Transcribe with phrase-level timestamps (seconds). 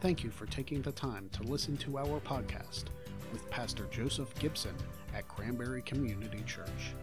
[0.00, 2.84] Thank you for taking the time to listen to our podcast
[3.32, 4.74] with Pastor Joseph Gibson
[5.12, 6.94] at Cranberry Community Church.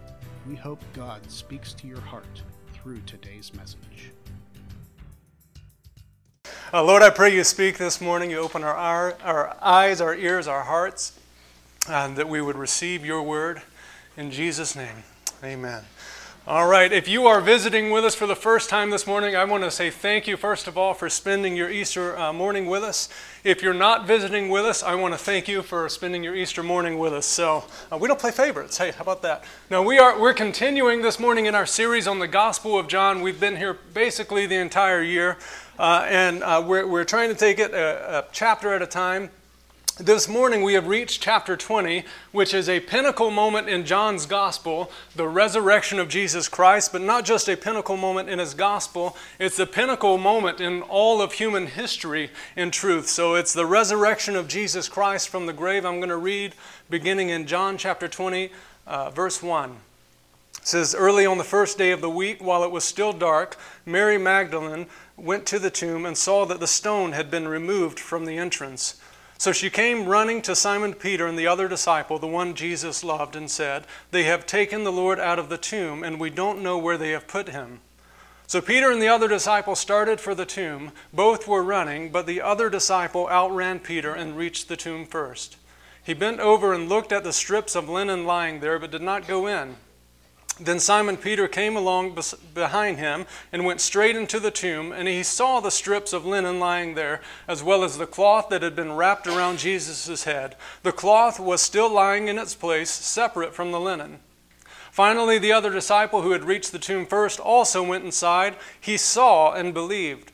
[0.48, 4.12] We hope God speaks to your heart through today's message.
[6.72, 8.30] Uh, Lord, I pray you speak this morning.
[8.30, 11.18] You open our, our, our eyes, our ears, our hearts,
[11.90, 13.60] and that we would receive your word.
[14.16, 15.04] In Jesus' name,
[15.44, 15.84] amen.
[16.48, 19.42] All right, if you are visiting with us for the first time this morning, I
[19.42, 22.84] want to say thank you, first of all, for spending your Easter uh, morning with
[22.84, 23.08] us.
[23.42, 26.62] If you're not visiting with us, I want to thank you for spending your Easter
[26.62, 27.26] morning with us.
[27.26, 28.78] So, uh, we don't play favorites.
[28.78, 29.42] Hey, how about that?
[29.70, 33.22] Now, we are, we're continuing this morning in our series on the Gospel of John.
[33.22, 35.38] We've been here basically the entire year,
[35.80, 39.30] uh, and uh, we're, we're trying to take it a, a chapter at a time.
[39.98, 44.90] This morning we have reached chapter 20, which is a pinnacle moment in John's gospel,
[45.14, 49.56] the resurrection of Jesus Christ, but not just a pinnacle moment in his gospel, it's
[49.56, 53.08] the pinnacle moment in all of human history in truth.
[53.08, 55.86] So it's the resurrection of Jesus Christ from the grave.
[55.86, 56.54] I'm going to read
[56.90, 58.50] beginning in John chapter 20,
[58.86, 59.70] uh, verse 1.
[59.70, 59.76] It
[60.66, 63.56] says, Early on the first day of the week, while it was still dark,
[63.86, 68.26] Mary Magdalene went to the tomb and saw that the stone had been removed from
[68.26, 69.00] the entrance.
[69.38, 73.36] So she came running to Simon Peter and the other disciple, the one Jesus loved,
[73.36, 76.78] and said, They have taken the Lord out of the tomb, and we don't know
[76.78, 77.80] where they have put him.
[78.46, 80.92] So Peter and the other disciple started for the tomb.
[81.12, 85.56] Both were running, but the other disciple outran Peter and reached the tomb first.
[86.02, 89.26] He bent over and looked at the strips of linen lying there, but did not
[89.26, 89.76] go in.
[90.58, 92.18] Then Simon Peter came along
[92.54, 96.58] behind him and went straight into the tomb, and he saw the strips of linen
[96.58, 100.56] lying there, as well as the cloth that had been wrapped around Jesus' head.
[100.82, 104.20] The cloth was still lying in its place, separate from the linen.
[104.90, 108.56] Finally, the other disciple who had reached the tomb first also went inside.
[108.80, 110.32] He saw and believed.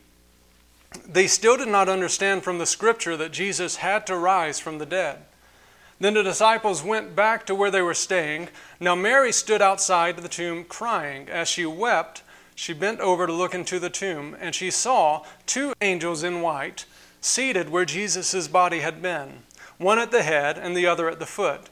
[1.05, 4.87] They still did not understand from the scripture that Jesus had to rise from the
[4.87, 5.25] dead.
[6.03, 8.49] Then the disciples went back to where they were staying.
[8.81, 11.29] Now Mary stood outside the tomb crying.
[11.29, 12.25] As she wept,
[12.57, 16.87] she bent over to look into the tomb, and she saw two angels in white
[17.21, 19.45] seated where Jesus' body had been,
[19.79, 21.71] one at the head and the other at the foot.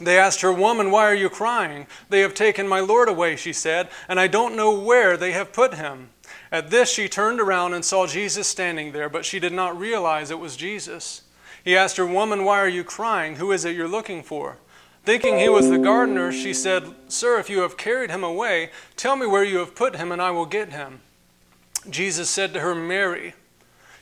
[0.00, 1.86] They asked her, Woman, why are you crying?
[2.08, 5.52] They have taken my Lord away, she said, and I don't know where they have
[5.52, 6.08] put him.
[6.50, 10.30] At this, she turned around and saw Jesus standing there, but she did not realize
[10.30, 11.23] it was Jesus.
[11.64, 13.36] He asked her, Woman, why are you crying?
[13.36, 14.58] Who is it you're looking for?
[15.04, 19.16] Thinking he was the gardener, she said, Sir, if you have carried him away, tell
[19.16, 21.00] me where you have put him, and I will get him.
[21.88, 23.34] Jesus said to her, Mary.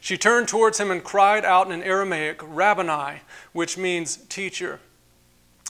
[0.01, 3.21] She turned towards him and cried out in Aramaic, Rabboni,
[3.53, 4.81] which means teacher.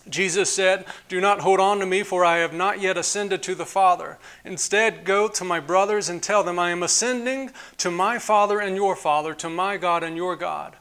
[0.09, 3.55] Jesus said, Do not hold on to me, for I have not yet ascended to
[3.55, 4.19] the Father.
[4.45, 8.75] Instead, go to my brothers and tell them, I am ascending to my Father and
[8.75, 10.77] your Father, to my God and your God.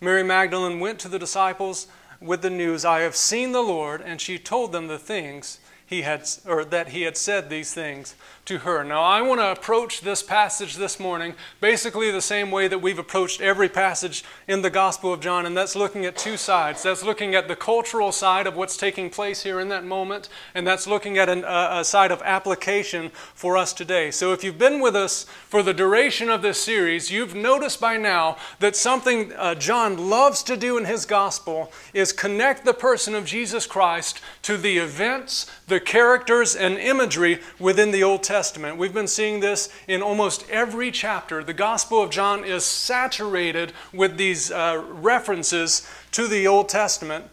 [0.00, 1.86] Mary Magdalene went to the disciples
[2.20, 6.02] with the news, I have seen the Lord, and she told them the things he
[6.02, 8.14] had or that he had said these things
[8.46, 8.84] to her.
[8.84, 12.98] Now, I want to approach this passage this morning basically the same way that we've
[12.98, 16.84] approached every passage in the Gospel of John, and that's looking at two sides.
[16.84, 20.64] That's looking at the cultural side of what's taking place here in that moment, and
[20.64, 24.12] that's looking at an, a side of application for us today.
[24.12, 27.96] So, if you've been with us for the duration of this series, you've noticed by
[27.96, 33.16] now that something uh, John loves to do in his Gospel is connect the person
[33.16, 38.35] of Jesus Christ to the events, the characters, and imagery within the Old Testament.
[38.36, 38.76] Testament.
[38.76, 41.42] We've been seeing this in almost every chapter.
[41.42, 47.24] The Gospel of John is saturated with these uh, references to the Old Testament.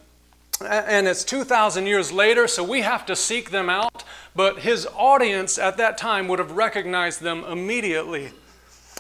[0.66, 4.06] And it's 2,000 years later, so we have to seek them out.
[4.34, 8.32] But his audience at that time would have recognized them immediately.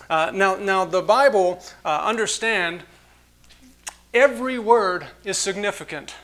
[0.09, 2.83] Uh, now, now, the Bible, uh, understand,
[4.13, 6.15] every word is significant.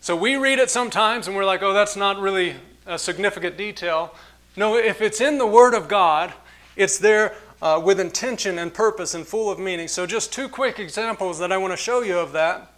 [0.00, 2.54] So we read it sometimes and we're like, oh, that's not really
[2.86, 4.14] a significant detail.
[4.58, 6.32] No, if it's in the Word of God,
[6.74, 9.86] it's there uh, with intention and purpose and full of meaning.
[9.86, 12.72] So, just two quick examples that I want to show you of that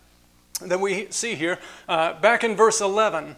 [0.61, 1.59] that we see here.
[1.89, 3.35] Uh, back in verse 11,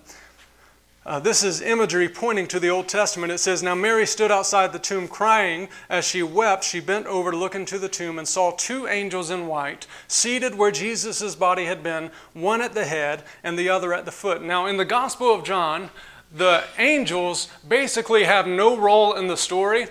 [1.06, 3.30] uh, this is imagery pointing to the Old Testament.
[3.30, 5.68] It says, Now Mary stood outside the tomb crying.
[5.88, 9.30] As she wept, she bent over to look into the tomb and saw two angels
[9.30, 13.94] in white seated where Jesus' body had been, one at the head and the other
[13.94, 14.42] at the foot.
[14.42, 15.90] Now, in the Gospel of John,
[16.34, 19.86] the angels basically have no role in the story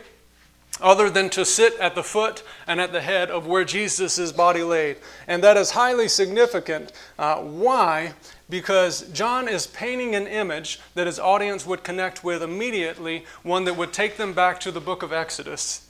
[0.82, 4.64] other than to sit at the foot and at the head of where Jesus' body
[4.64, 4.98] laid.
[5.28, 6.92] And that is highly significant.
[7.20, 8.14] Uh, why?
[8.50, 13.78] Because John is painting an image that his audience would connect with immediately, one that
[13.78, 15.88] would take them back to the book of Exodus.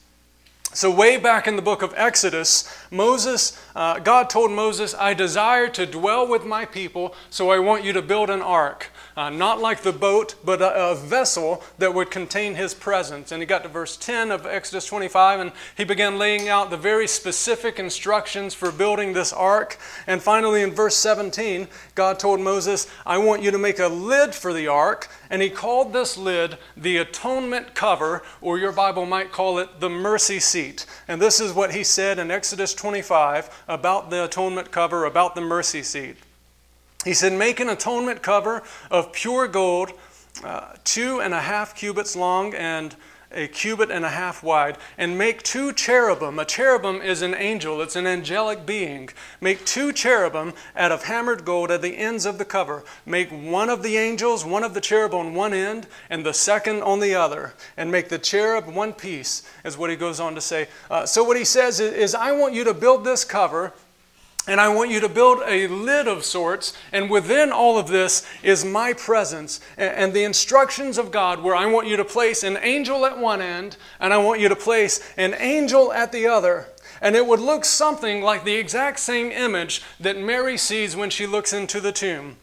[0.73, 5.67] So, way back in the book of Exodus, Moses, uh, God told Moses, I desire
[5.67, 8.89] to dwell with my people, so I want you to build an ark.
[9.17, 13.31] Uh, not like the boat, but a, a, vessel that would contain his presence.
[13.31, 16.77] And he got to verse 10 of Exodus 25, and he began laying out the
[16.77, 19.77] very specific instructions for building this ark.
[20.07, 24.33] And finally, in verse 17, God told Moses, I want you to make a lid
[24.33, 25.09] for the ark.
[25.29, 29.89] And he called this lid the atonement cover, or your Bible might call it the
[29.89, 30.85] mercy seat.
[31.09, 35.41] And this is what he said in Exodus 25 about the atonement cover, about the
[35.41, 36.15] mercy seat.
[37.03, 39.93] He said, Make an atonement cover of pure gold,
[40.43, 42.95] uh, two and a half cubits long and
[43.33, 46.37] a cubit and a half wide, and make two cherubim.
[46.39, 49.09] A cherubim is an angel, it's an angelic being.
[49.39, 52.83] Make two cherubim out of hammered gold at the ends of the cover.
[53.05, 56.81] Make one of the angels, one of the cherub on one end, and the second
[56.81, 57.53] on the other.
[57.77, 60.67] And make the cherub one piece, is what he goes on to say.
[60.89, 63.73] Uh, so, what he says is, is, I want you to build this cover
[64.47, 68.25] and I want you to build a lid of sorts, and within all of this
[68.41, 72.57] is my presence and the instructions of God, where I want you to place an
[72.57, 76.67] angel at one end, and I want you to place an angel at the other.
[77.01, 81.27] And it would look something like the exact same image that Mary sees when she
[81.27, 82.37] looks into the tomb.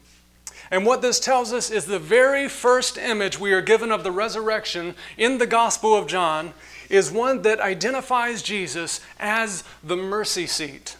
[0.70, 4.12] And what this tells us is the very first image we are given of the
[4.12, 6.52] resurrection in the Gospel of John
[6.90, 10.96] is one that identifies Jesus as the mercy seat.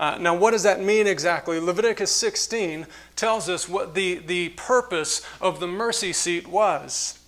[0.00, 1.60] Uh, now, what does that mean exactly?
[1.60, 2.86] Leviticus 16
[3.16, 7.18] tells us what the, the purpose of the mercy seat was.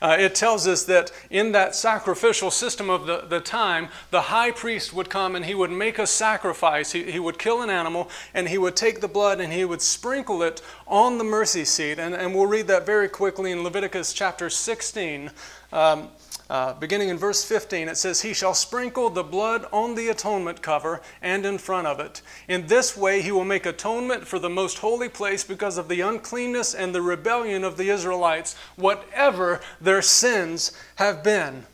[0.00, 4.52] Uh, it tells us that in that sacrificial system of the, the time, the high
[4.52, 6.92] priest would come and he would make a sacrifice.
[6.92, 9.82] He, he would kill an animal and he would take the blood and he would
[9.82, 11.98] sprinkle it on the mercy seat.
[11.98, 15.32] And, and we'll read that very quickly in Leviticus chapter 16.
[15.72, 16.08] Um,
[16.52, 20.60] uh, beginning in verse 15, it says, He shall sprinkle the blood on the atonement
[20.60, 22.20] cover and in front of it.
[22.46, 26.02] In this way, he will make atonement for the most holy place because of the
[26.02, 31.64] uncleanness and the rebellion of the Israelites, whatever their sins have been.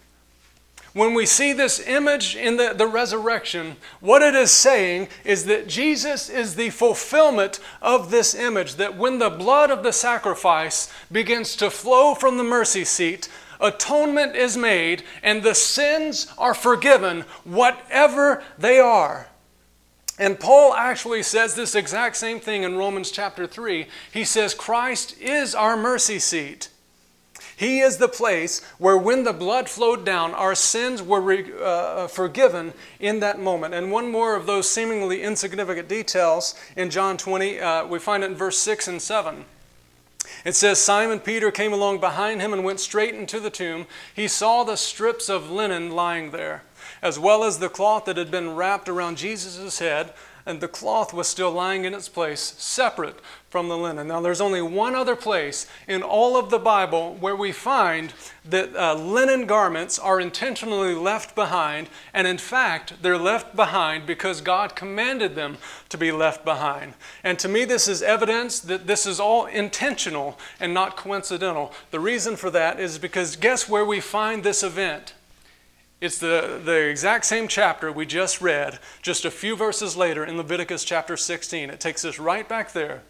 [0.92, 5.66] When we see this image in the, the resurrection, what it is saying is that
[5.66, 8.76] Jesus is the fulfillment of this image.
[8.76, 13.28] That when the blood of the sacrifice begins to flow from the mercy seat,
[13.60, 19.28] atonement is made and the sins are forgiven, whatever they are.
[20.18, 23.86] And Paul actually says this exact same thing in Romans chapter 3.
[24.12, 26.70] He says, Christ is our mercy seat.
[27.58, 32.06] He is the place where, when the blood flowed down, our sins were re, uh,
[32.06, 33.74] forgiven in that moment.
[33.74, 38.30] And one more of those seemingly insignificant details in John 20, uh, we find it
[38.30, 39.44] in verse 6 and 7.
[40.44, 43.86] It says Simon Peter came along behind him and went straight into the tomb.
[44.14, 46.62] He saw the strips of linen lying there,
[47.02, 50.12] as well as the cloth that had been wrapped around Jesus' head,
[50.48, 54.08] and the cloth was still lying in its place, separate from the linen.
[54.08, 58.14] Now, there's only one other place in all of the Bible where we find
[58.46, 64.40] that uh, linen garments are intentionally left behind, and in fact, they're left behind because
[64.40, 65.58] God commanded them
[65.90, 66.94] to be left behind.
[67.22, 71.74] And to me, this is evidence that this is all intentional and not coincidental.
[71.90, 75.12] The reason for that is because guess where we find this event?
[76.00, 80.36] It's the, the exact same chapter we just read, just a few verses later in
[80.36, 81.70] Leviticus chapter 16.
[81.70, 83.02] It takes us right back there.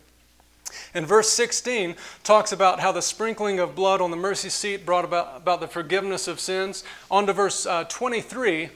[0.95, 5.05] And verse 16 talks about how the sprinkling of blood on the mercy seat brought
[5.05, 6.83] about, about the forgiveness of sins.
[7.11, 8.71] On to verse uh, 23,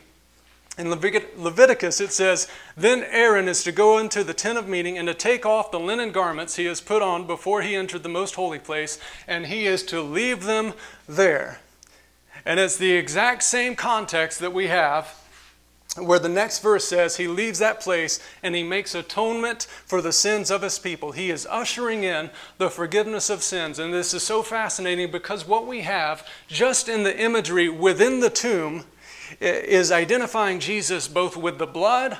[0.76, 5.08] in Leviticus it says, Then Aaron is to go into the tent of meeting and
[5.08, 8.34] to take off the linen garments he has put on before he entered the most
[8.34, 10.74] holy place, and he is to leave them
[11.08, 11.61] there.
[12.44, 15.18] And it's the exact same context that we have
[15.98, 20.12] where the next verse says he leaves that place and he makes atonement for the
[20.12, 21.12] sins of his people.
[21.12, 23.78] He is ushering in the forgiveness of sins.
[23.78, 28.30] And this is so fascinating because what we have just in the imagery within the
[28.30, 28.84] tomb
[29.40, 32.16] is identifying Jesus both with the blood,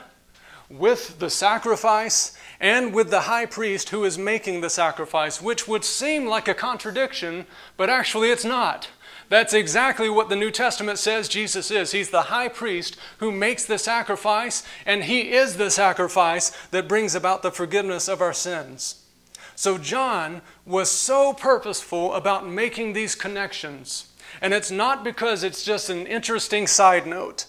[0.68, 5.84] with the sacrifice, and with the high priest who is making the sacrifice, which would
[5.84, 8.88] seem like a contradiction, but actually it's not.
[9.32, 11.92] That's exactly what the New Testament says Jesus is.
[11.92, 17.14] He's the high priest who makes the sacrifice, and he is the sacrifice that brings
[17.14, 19.06] about the forgiveness of our sins.
[19.54, 24.12] So, John was so purposeful about making these connections.
[24.42, 27.46] And it's not because it's just an interesting side note.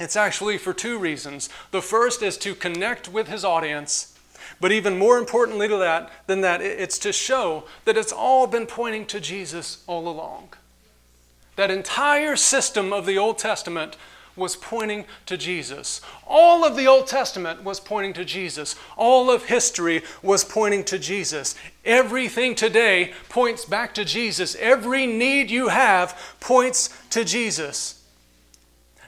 [0.00, 1.50] It's actually for two reasons.
[1.70, 4.18] The first is to connect with his audience,
[4.58, 8.66] but even more importantly to that than that, it's to show that it's all been
[8.66, 10.48] pointing to Jesus all along.
[11.56, 13.96] That entire system of the Old Testament
[14.36, 16.00] was pointing to Jesus.
[16.26, 18.74] All of the Old Testament was pointing to Jesus.
[18.96, 21.54] All of history was pointing to Jesus.
[21.84, 24.56] Everything today points back to Jesus.
[24.56, 28.02] Every need you have points to Jesus.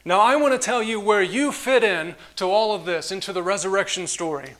[0.05, 3.33] Now, I want to tell you where you fit in to all of this, into
[3.33, 4.55] the resurrection story.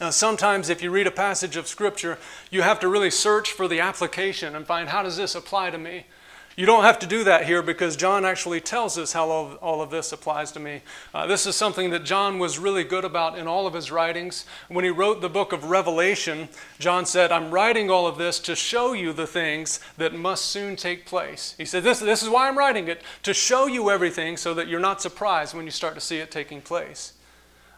[0.00, 2.16] Now, sometimes, if you read a passage of Scripture,
[2.48, 5.78] you have to really search for the application and find how does this apply to
[5.78, 6.06] me?
[6.54, 9.56] You don't have to do that here because John actually tells us how all of,
[9.56, 10.82] all of this applies to me.
[11.14, 14.44] Uh, this is something that John was really good about in all of his writings.
[14.68, 18.54] When he wrote the book of Revelation, John said, I'm writing all of this to
[18.54, 21.54] show you the things that must soon take place.
[21.56, 24.68] He said, This, this is why I'm writing it, to show you everything so that
[24.68, 27.14] you're not surprised when you start to see it taking place.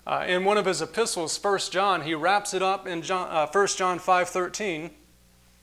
[0.04, 3.46] Uh, in one of his epistles, 1 John, he wraps it up in John, uh,
[3.46, 4.90] 1 John 5 13.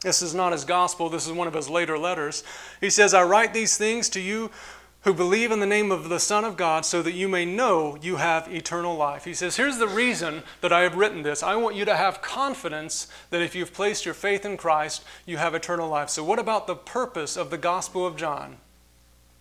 [0.02, 2.42] This is not his gospel, this is one of his later letters.
[2.80, 4.50] He says, I write these things to you
[5.02, 7.96] who believe in the name of the Son of God so that you may know
[8.00, 9.24] you have eternal life.
[9.24, 11.42] He says, Here's the reason that I have written this.
[11.42, 15.36] I want you to have confidence that if you've placed your faith in Christ, you
[15.38, 16.08] have eternal life.
[16.08, 18.58] So, what about the purpose of the Gospel of John?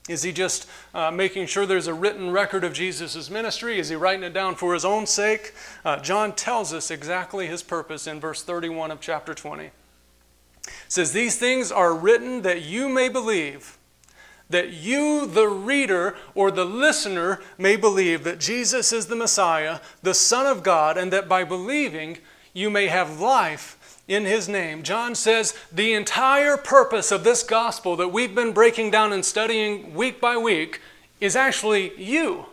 [0.10, 3.78] Is he just uh, making sure there's a written record of Jesus' ministry?
[3.78, 5.54] Is he writing it down for his own sake?
[5.86, 9.70] Uh, John tells us exactly his purpose in verse 31 of chapter 20
[10.88, 13.78] says, These things are written that you may believe,
[14.50, 20.14] that you, the reader or the listener, may believe that Jesus is the Messiah, the
[20.14, 22.18] Son of God, and that by believing
[22.54, 24.84] you may have life in his name.
[24.84, 29.94] John says the entire purpose of this gospel that we've been breaking down and studying
[29.94, 30.82] week by week
[31.22, 32.46] is actually you.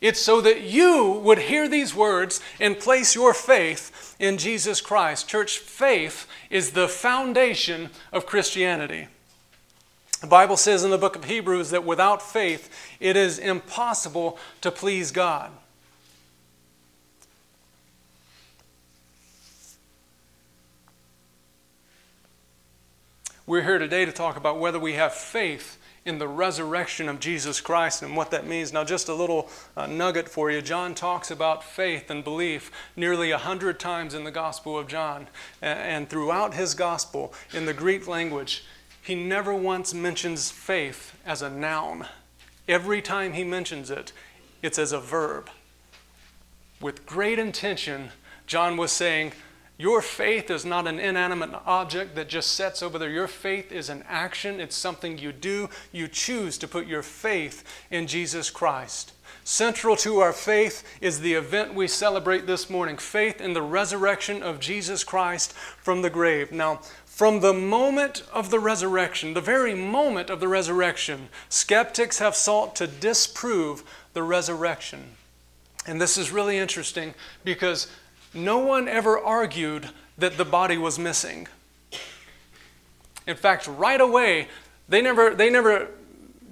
[0.00, 5.28] It's so that you would hear these words and place your faith in Jesus Christ.
[5.28, 9.08] Church, faith is the foundation of Christianity.
[10.20, 14.70] The Bible says in the book of Hebrews that without faith it is impossible to
[14.70, 15.50] please God.
[23.46, 25.78] We're here today to talk about whether we have faith
[26.08, 28.72] in the resurrection of Jesus Christ and what that means.
[28.72, 30.62] Now, just a little uh, nugget for you.
[30.62, 35.28] John talks about faith and belief nearly a hundred times in the Gospel of John.
[35.60, 38.64] And, and throughout his Gospel, in the Greek language,
[39.02, 42.06] he never once mentions faith as a noun.
[42.66, 44.12] Every time he mentions it,
[44.62, 45.50] it's as a verb.
[46.80, 48.10] With great intention,
[48.46, 49.32] John was saying,
[49.78, 53.08] your faith is not an inanimate object that just sits over there.
[53.08, 55.70] Your faith is an action, it's something you do.
[55.92, 59.12] You choose to put your faith in Jesus Christ.
[59.44, 64.42] Central to our faith is the event we celebrate this morning faith in the resurrection
[64.42, 66.50] of Jesus Christ from the grave.
[66.50, 72.34] Now, from the moment of the resurrection, the very moment of the resurrection, skeptics have
[72.34, 75.04] sought to disprove the resurrection.
[75.86, 77.86] And this is really interesting because
[78.38, 81.48] no one ever argued that the body was missing.
[83.26, 84.48] In fact, right away,
[84.88, 85.88] they never, they never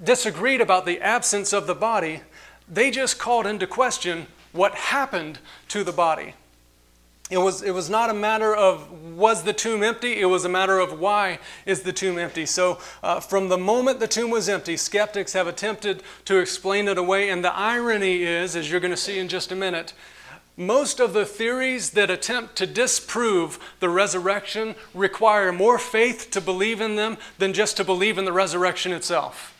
[0.02, 2.20] disagreed about the absence of the body.
[2.68, 5.38] They just called into question what happened
[5.68, 6.34] to the body.
[7.28, 10.48] It was, it was not a matter of was the tomb empty, it was a
[10.48, 12.46] matter of why is the tomb empty.
[12.46, 16.98] So, uh, from the moment the tomb was empty, skeptics have attempted to explain it
[16.98, 17.30] away.
[17.30, 19.92] And the irony is, as you're going to see in just a minute,
[20.56, 26.80] most of the theories that attempt to disprove the resurrection require more faith to believe
[26.80, 29.52] in them than just to believe in the resurrection itself.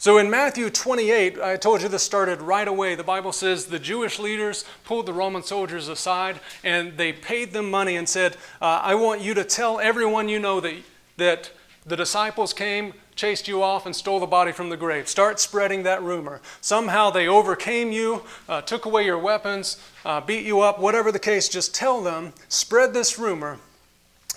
[0.00, 2.94] So in Matthew 28, I told you this started right away.
[2.94, 7.68] The Bible says the Jewish leaders pulled the Roman soldiers aside and they paid them
[7.68, 10.74] money and said, uh, I want you to tell everyone you know that,
[11.16, 11.50] that
[11.84, 15.08] the disciples came, chased you off, and stole the body from the grave.
[15.08, 16.40] Start spreading that rumor.
[16.62, 21.18] Somehow they overcame you, uh, took away your weapons, uh, beat you up, whatever the
[21.18, 23.58] case, just tell them, spread this rumor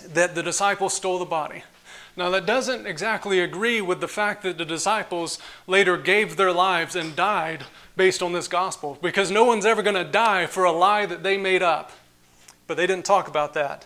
[0.05, 1.63] that the disciples stole the body.
[2.17, 6.95] Now, that doesn't exactly agree with the fact that the disciples later gave their lives
[6.95, 7.63] and died
[7.95, 11.23] based on this gospel, because no one's ever going to die for a lie that
[11.23, 11.91] they made up.
[12.67, 13.85] But they didn't talk about that.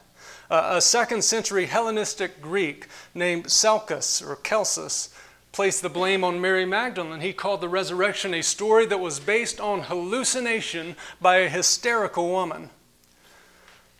[0.50, 5.10] Uh, a second century Hellenistic Greek named Seleucus or Celsus
[5.52, 7.22] placed the blame on Mary Magdalene.
[7.22, 12.70] He called the resurrection a story that was based on hallucination by a hysterical woman.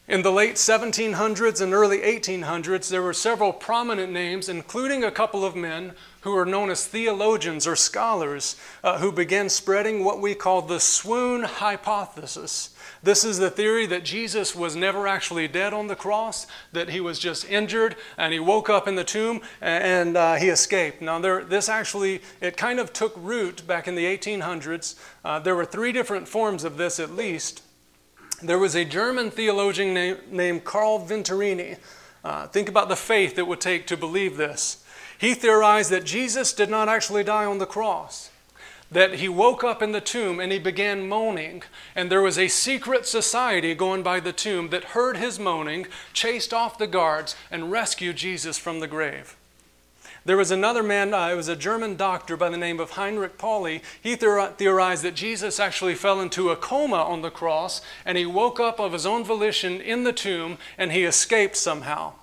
[0.08, 5.44] In the late 1700s and early 1800s, there were several prominent names, including a couple
[5.44, 5.94] of men
[6.26, 10.80] who are known as theologians or scholars uh, who began spreading what we call the
[10.80, 12.76] swoon hypothesis.
[13.04, 17.00] This is the theory that Jesus was never actually dead on the cross, that he
[17.00, 21.00] was just injured and he woke up in the tomb and uh, he escaped.
[21.00, 24.96] Now, there, this actually, it kind of took root back in the 1800s.
[25.24, 27.62] Uh, there were three different forms of this at least.
[28.42, 31.78] There was a German theologian named, named Karl Venturini.
[32.24, 34.82] Uh, think about the faith it would take to believe this.
[35.18, 38.32] He theorized that Jesus did not actually die on the cross
[38.92, 41.64] that he woke up in the tomb and he began moaning.
[41.96, 46.54] And there was a secret society going by the tomb that heard his moaning, chased
[46.54, 49.36] off the guards, and rescued Jesus from the grave.
[50.24, 53.38] There was another man, uh, it was a German doctor by the name of Heinrich
[53.38, 53.84] Pauli.
[54.02, 58.60] He theorized that Jesus actually fell into a coma on the cross and he woke
[58.60, 62.14] up of his own volition in the tomb and he escaped somehow.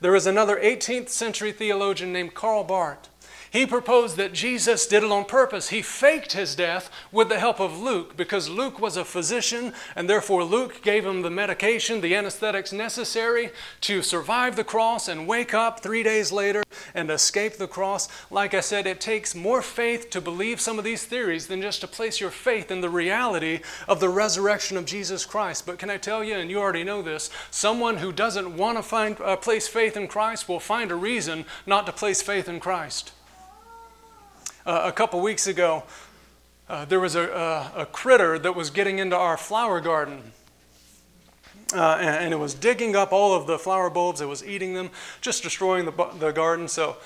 [0.00, 3.08] There was another 18th century theologian named Karl Bahrdt.
[3.56, 5.70] He proposed that Jesus did it on purpose.
[5.70, 10.10] He faked his death with the help of Luke because Luke was a physician, and
[10.10, 13.48] therefore Luke gave him the medication, the anesthetics necessary
[13.80, 18.10] to survive the cross and wake up three days later and escape the cross.
[18.30, 21.80] Like I said, it takes more faith to believe some of these theories than just
[21.80, 25.64] to place your faith in the reality of the resurrection of Jesus Christ.
[25.64, 28.82] But can I tell you, and you already know this, someone who doesn't want to
[28.82, 32.60] find, uh, place faith in Christ will find a reason not to place faith in
[32.60, 33.12] Christ.
[34.66, 35.84] Uh, a couple weeks ago,
[36.68, 40.32] uh, there was a, a, a, critter that was getting into our flower garden.
[41.72, 44.74] Uh, and, and, it was digging up all of the flower bulbs, it was eating
[44.74, 46.66] them, just destroying the, the garden.
[46.66, 46.96] So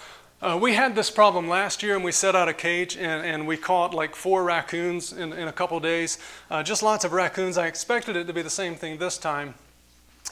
[0.41, 3.47] uh, we had this problem last year, and we set out a cage, and, and
[3.47, 6.17] we caught like four raccoons in, in a couple days.
[6.51, 7.59] Uh, just lots of raccoons.
[7.59, 9.53] I expected it to be the same thing this time.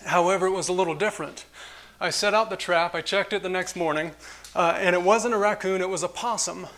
[0.06, 1.44] However, it was a little different.
[2.00, 4.12] I set out the trap, I checked it the next morning,
[4.56, 6.68] uh, and it wasn't a raccoon, it was a possum.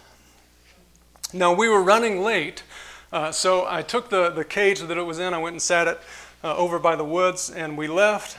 [1.33, 2.65] Now, we were running late,
[3.13, 5.87] uh, so I took the, the cage that it was in, I went and sat
[5.87, 6.01] it
[6.43, 8.37] uh, over by the woods, and we left.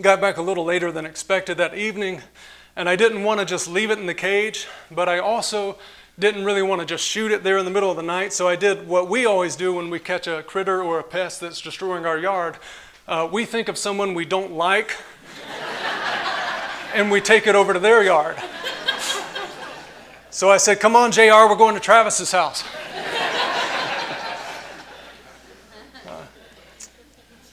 [0.00, 2.22] Got back a little later than expected that evening,
[2.74, 5.76] and I didn't want to just leave it in the cage, but I also
[6.18, 8.48] didn't really want to just shoot it there in the middle of the night, so
[8.48, 11.60] I did what we always do when we catch a critter or a pest that's
[11.60, 12.56] destroying our yard.
[13.06, 14.96] Uh, we think of someone we don't like,
[16.94, 18.36] and we take it over to their yard.
[20.30, 22.64] So I said, Come on, JR, we're going to Travis's house.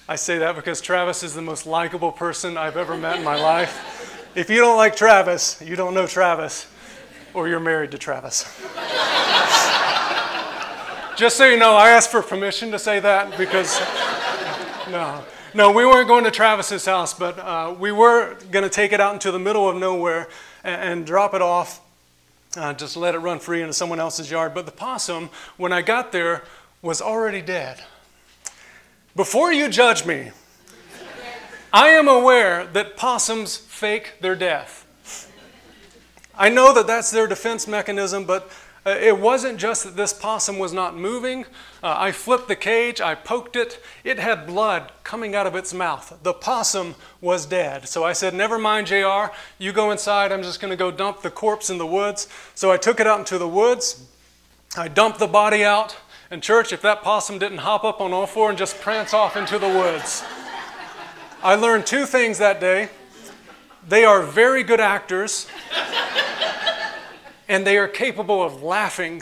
[0.09, 3.35] I say that because Travis is the most likable person I've ever met in my
[3.35, 4.31] life.
[4.35, 6.67] If you don't like Travis, you don't know Travis,
[7.33, 8.43] or you're married to Travis.
[11.17, 13.81] Just so you know, I asked for permission to say that because,
[14.89, 15.25] no.
[15.53, 19.01] No, we weren't going to Travis's house, but uh, we were going to take it
[19.01, 20.29] out into the middle of nowhere
[20.63, 21.81] and, and drop it off
[22.57, 24.53] uh, just let it run free into someone else's yard.
[24.53, 26.43] But the possum, when I got there,
[26.81, 27.83] was already dead.
[29.15, 30.31] Before you judge me,
[31.73, 34.85] I am aware that possums fake their death.
[36.37, 38.51] I know that that's their defense mechanism, but
[38.89, 41.45] it wasn't just that this possum was not moving.
[41.83, 43.81] Uh, I flipped the cage, I poked it.
[44.03, 46.17] It had blood coming out of its mouth.
[46.23, 47.89] The possum was dead.
[47.89, 50.31] So I said, Never mind, JR, you go inside.
[50.31, 52.27] I'm just going to go dump the corpse in the woods.
[52.55, 54.07] So I took it out into the woods.
[54.77, 55.97] I dumped the body out.
[56.29, 59.37] And, church, if that possum didn't hop up on all four and just prance off
[59.37, 60.23] into the woods,
[61.41, 62.89] I learned two things that day.
[63.87, 65.47] They are very good actors
[67.49, 69.21] and they are capable of laughing.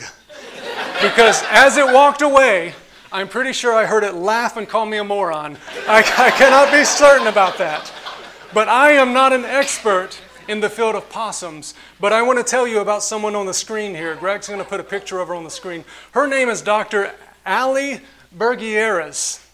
[1.02, 2.74] because as it walked away,
[3.12, 5.58] I'm pretty sure I heard it laugh and call me a moron.
[5.88, 7.92] I, I cannot be certain about that.
[8.54, 11.74] But I am not an expert in the field of possums.
[12.00, 14.16] But I want to tell you about someone on the screen here.
[14.16, 15.86] Greg's going to put a picture of her on the screen.
[16.12, 17.14] Her name is Dr.
[17.46, 18.02] Ali
[18.36, 19.46] Bergieres,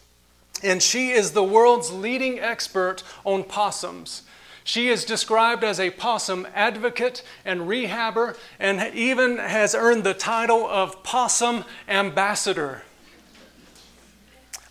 [0.62, 4.22] and she is the world's leading expert on possums.
[4.64, 10.66] She is described as a possum advocate and rehabber, and even has earned the title
[10.66, 12.82] of possum ambassador.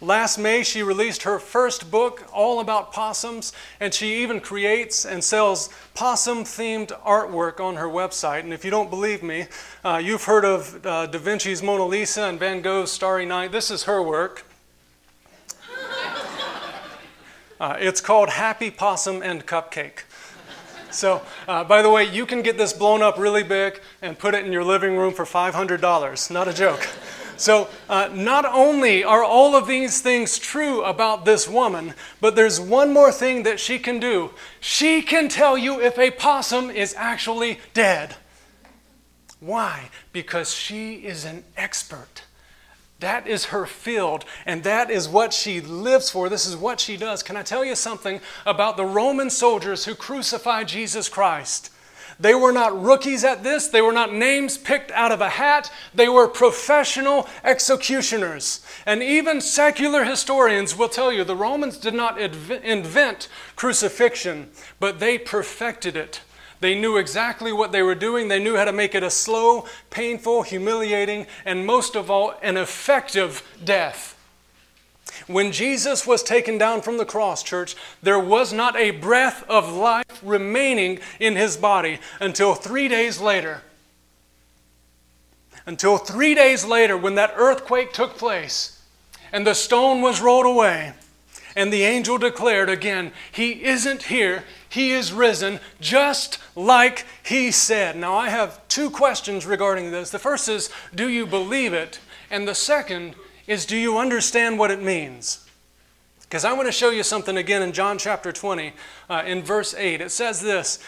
[0.04, 5.24] Last May, she released her first book all about possums, and she even creates and
[5.24, 8.40] sells possum themed artwork on her website.
[8.40, 9.46] And if you don't believe me,
[9.86, 13.52] uh, you've heard of uh, Da Vinci's Mona Lisa and Van Gogh's Starry Night.
[13.52, 14.44] This is her work.
[17.62, 20.06] Uh, it's called Happy Possum and Cupcake.
[20.90, 24.34] So, uh, by the way, you can get this blown up really big and put
[24.34, 26.32] it in your living room for $500.
[26.32, 26.90] Not a joke.
[27.38, 32.60] So, uh, not only are all of these things true about this woman, but there's
[32.60, 34.32] one more thing that she can do.
[34.60, 38.16] She can tell you if a possum is actually dead.
[39.40, 39.92] Why?
[40.12, 42.24] Because she is an expert.
[43.02, 46.30] That is her field, and that is what she lives for.
[46.30, 47.24] This is what she does.
[47.24, 51.72] Can I tell you something about the Roman soldiers who crucified Jesus Christ?
[52.20, 53.68] They were not rookies at this.
[53.68, 55.72] They were not names picked out of a hat.
[55.96, 58.64] They were professional executioners.
[58.86, 65.18] And even secular historians will tell you the Romans did not invent crucifixion, but they
[65.18, 66.22] perfected it.
[66.62, 68.28] They knew exactly what they were doing.
[68.28, 72.56] They knew how to make it a slow, painful, humiliating, and most of all, an
[72.56, 74.16] effective death.
[75.26, 79.74] When Jesus was taken down from the cross, church, there was not a breath of
[79.74, 83.64] life remaining in his body until three days later.
[85.66, 88.82] Until three days later, when that earthquake took place
[89.32, 90.94] and the stone was rolled away,
[91.56, 97.96] and the angel declared again, He isn't here, He is risen, just like He said.
[97.96, 100.10] Now, I have two questions regarding this.
[100.10, 102.00] The first is, Do you believe it?
[102.30, 103.16] And the second
[103.48, 105.46] is, Do you understand what it means?
[106.32, 108.72] Because I want to show you something again in John chapter 20,
[109.10, 110.00] uh, in verse 8.
[110.00, 110.80] It says this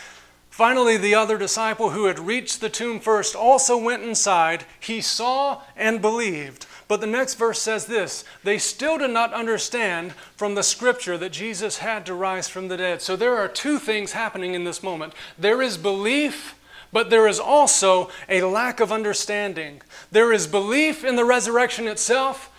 [0.53, 4.63] Finally, the other disciple who had reached the tomb first also went inside.
[4.79, 6.67] He saw and believed.
[6.87, 11.31] But the next verse says this they still did not understand from the scripture that
[11.31, 13.01] Jesus had to rise from the dead.
[13.01, 16.53] So there are two things happening in this moment there is belief.
[16.91, 19.81] But there is also a lack of understanding.
[20.11, 22.51] There is belief in the resurrection itself,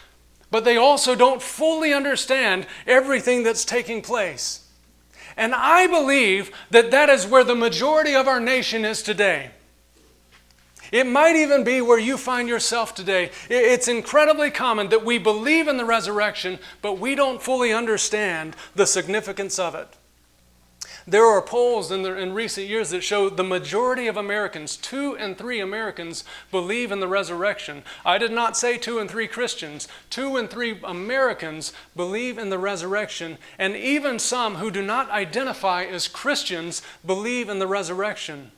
[0.50, 4.63] but they also don't fully understand everything that's taking place.
[5.36, 9.50] And I believe that that is where the majority of our nation is today.
[10.92, 13.30] It might even be where you find yourself today.
[13.50, 18.86] It's incredibly common that we believe in the resurrection, but we don't fully understand the
[18.86, 19.88] significance of it.
[21.06, 25.14] There are polls in, the, in recent years that show the majority of Americans, two
[25.16, 27.82] and three Americans, believe in the resurrection.
[28.06, 29.86] I did not say two and three Christians.
[30.08, 35.84] Two and three Americans believe in the resurrection, and even some who do not identify
[35.84, 38.50] as Christians believe in the resurrection.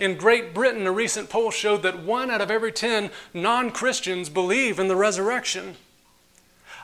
[0.00, 4.28] In Great Britain, a recent poll showed that one out of every 10 non Christians
[4.28, 5.76] believe in the resurrection.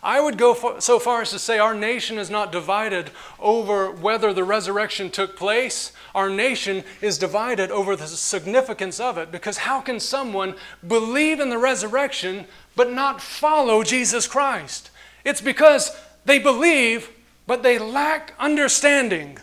[0.02, 4.32] I would go so far as to say our nation is not divided over whether
[4.32, 5.92] the resurrection took place.
[6.14, 10.54] Our nation is divided over the significance of it because how can someone
[10.86, 14.90] believe in the resurrection but not follow Jesus Christ?
[15.24, 17.10] It's because they believe
[17.46, 19.36] but they lack understanding.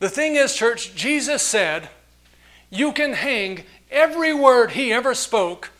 [0.00, 1.90] The thing is, church, Jesus said,
[2.70, 5.70] you can hang every word he ever spoke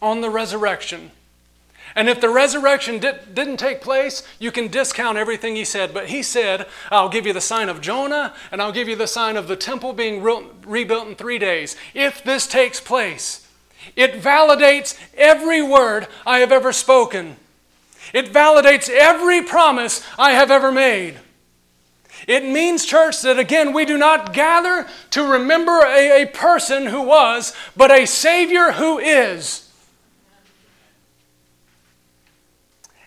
[0.00, 1.10] on the resurrection.
[1.96, 5.92] And if the resurrection did, not take place, you can discount everything he said.
[5.92, 9.06] But he said, I'll give you the sign of Jonah, and I'll give you the
[9.06, 11.76] sign of the temple being re- rebuilt in three days.
[11.94, 13.46] If this takes place,
[13.96, 17.36] it validates every word I have ever spoken,
[18.12, 21.18] it validates every promise I have ever made.
[22.26, 27.02] It means, church, that again, we do not gather to remember a, a person who
[27.02, 29.69] was, but a Savior who is.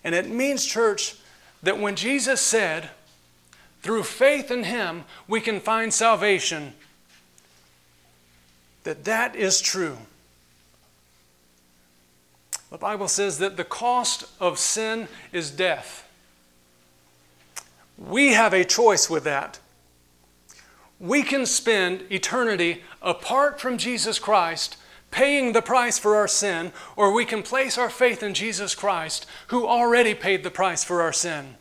[0.03, 1.15] And it means, church,
[1.61, 2.89] that when Jesus said,
[3.81, 6.73] through faith in Him, we can find salvation,
[8.83, 9.97] that that is true.
[12.71, 16.09] The Bible says that the cost of sin is death.
[17.97, 19.59] We have a choice with that.
[20.99, 24.77] We can spend eternity apart from Jesus Christ,
[25.13, 29.27] paying the price for our sin, or we can place our faith in Jesus Christ,
[29.47, 31.55] who already paid the price for our sin.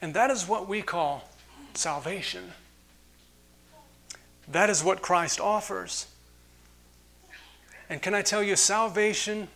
[0.00, 1.28] And that is what we call
[1.74, 2.52] salvation.
[4.48, 6.06] That is what Christ offers.
[7.90, 9.48] And can I tell you, salvation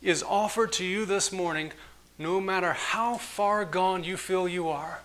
[0.00, 1.72] is offered to you this morning,
[2.18, 5.00] no matter how far gone you feel you are.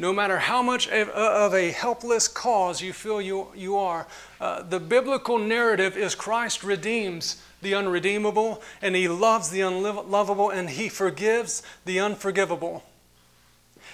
[0.00, 4.06] No matter how much of a helpless cause you feel you, you are,
[4.40, 10.70] uh, the biblical narrative is Christ redeems the unredeemable, and he loves the unlovable, and
[10.70, 12.82] he forgives the unforgivable.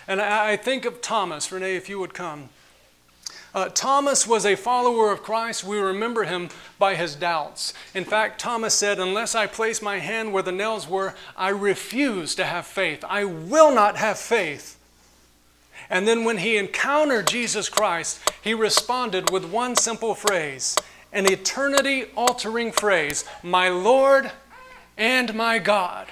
[0.07, 2.51] And I, I think of Thomas, Renee, if you would come.
[3.53, 5.65] Uh, Thomas was a follower of Christ.
[5.65, 7.75] We remember him by his doubts.
[7.95, 12.37] In fact, Thomas said, Unless I place my hand where the nails were, I refuse
[12.37, 13.05] to have faith.
[13.09, 14.76] I will not have faith.
[15.89, 20.77] And then when he encountered Jesus Christ, he responded with one simple phrase,
[21.13, 24.33] an eternity altering phrase My Lord
[24.97, 26.09] and my God.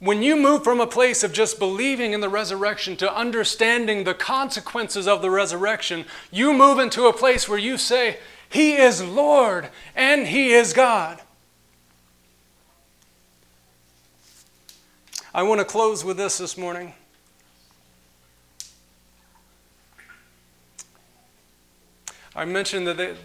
[0.00, 4.14] when you move from a place of just believing in the resurrection to understanding the
[4.14, 9.70] consequences of the resurrection, you move into a place where you say, He is Lord
[9.96, 11.20] and He is God.
[15.34, 16.94] I want to close with this this morning.
[22.38, 23.16] I mentioned that they,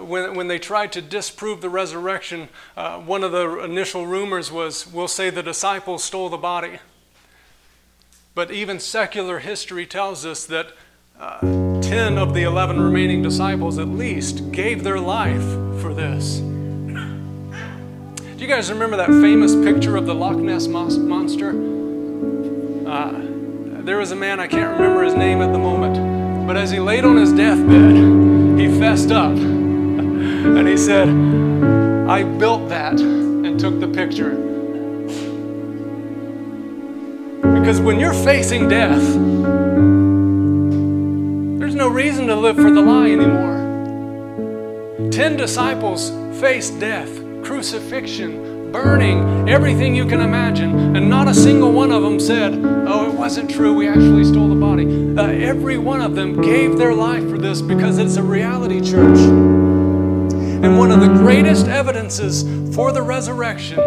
[0.00, 4.88] when, when they tried to disprove the resurrection, uh, one of the initial rumors was
[4.88, 6.80] we'll say the disciples stole the body.
[8.34, 10.72] But even secular history tells us that
[11.20, 11.38] uh,
[11.80, 15.48] 10 of the 11 remaining disciples at least gave their life
[15.80, 16.38] for this.
[16.38, 21.50] Do you guys remember that famous picture of the Loch Ness monster?
[22.84, 23.12] Uh,
[23.84, 26.80] there was a man, I can't remember his name at the moment, but as he
[26.80, 28.29] laid on his deathbed,
[28.60, 34.32] he fessed up and he said, I built that and took the picture.
[37.40, 39.00] Because when you're facing death,
[41.58, 43.60] there's no reason to live for the lie anymore.
[45.10, 47.08] Ten disciples faced death,
[47.42, 53.10] crucifixion, burning, everything you can imagine, and not a single one of them said, Oh,
[53.10, 55.16] it wasn't true, we actually stole the body.
[55.16, 59.18] Uh, every one of them gave their life for this because it's a reality, church.
[60.62, 62.42] And one of the greatest evidences
[62.74, 63.78] for the resurrection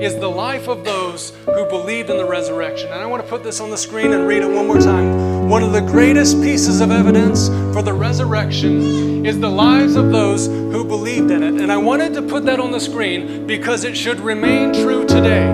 [0.00, 2.92] is the life of those who believed in the resurrection.
[2.92, 5.48] And I want to put this on the screen and read it one more time.
[5.48, 10.46] One of the greatest pieces of evidence for the resurrection is the lives of those
[10.46, 11.47] who believed in it.
[11.68, 15.46] And I wanted to put that on the screen because it should remain true today.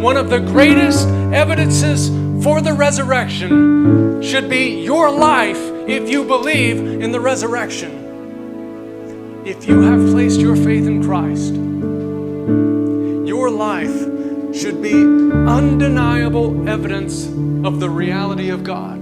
[0.00, 2.08] One of the greatest evidences
[2.42, 8.08] for the resurrection should be your life if you believe in the resurrection
[9.48, 11.54] if you have placed your faith in Christ,
[13.26, 17.26] your life should be undeniable evidence
[17.66, 19.00] of the reality of God.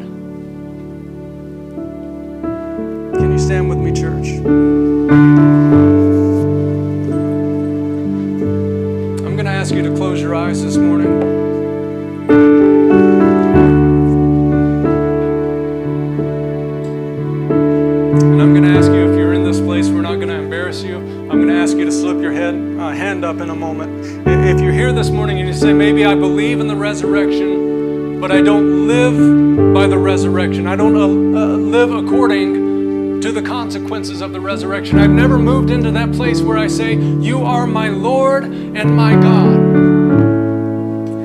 [3.19, 4.96] Can you stand with me, church?
[5.09, 5.23] I'm
[9.37, 11.07] going to ask you to close your eyes this morning.
[18.19, 20.35] And I'm going to ask you if you're in this place, we're not going to
[20.35, 20.97] embarrass you.
[20.97, 24.27] I'm going to ask you to slip your head, uh, hand up in a moment.
[24.27, 28.33] If you're here this morning and you say, maybe I believe in the resurrection, but
[28.33, 31.07] I don't live by the resurrection, I don't uh,
[31.39, 32.66] uh, live according
[33.27, 35.01] to the consequences of the resurrection.
[35.01, 39.15] I've never moved into that place where I say, You are my Lord and my
[39.15, 39.57] God.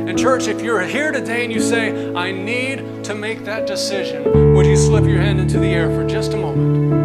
[0.09, 4.55] And, church, if you're here today and you say, I need to make that decision,
[4.55, 7.00] would you slip your hand into the air for just a moment?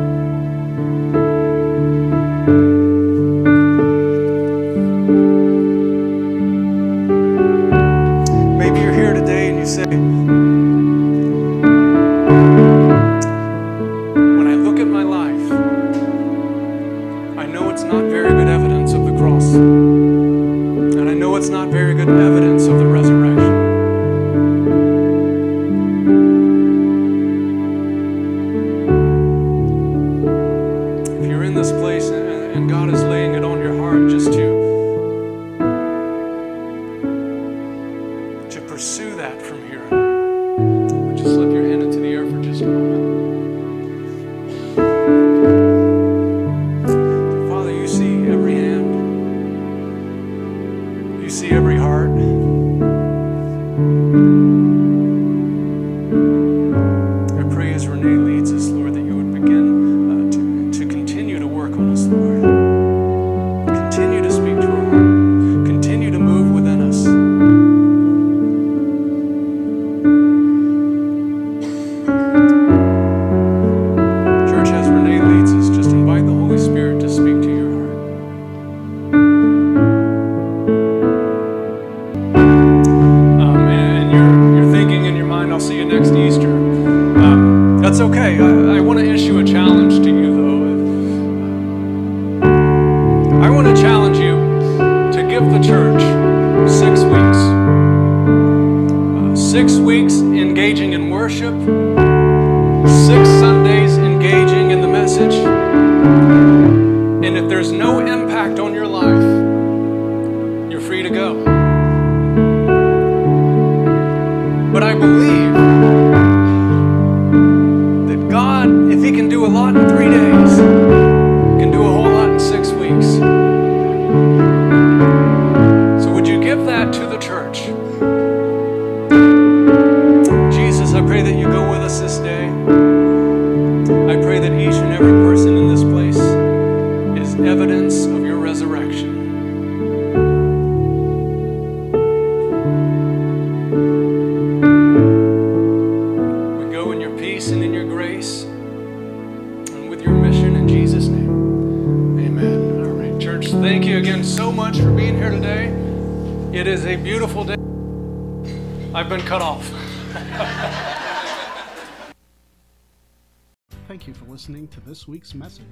[164.87, 165.65] This week's message.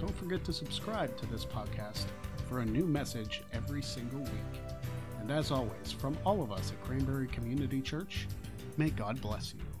[0.00, 2.06] Don't forget to subscribe to this podcast
[2.48, 4.62] for a new message every single week.
[5.20, 8.26] And as always, from all of us at Cranberry Community Church,
[8.78, 9.77] may God bless you.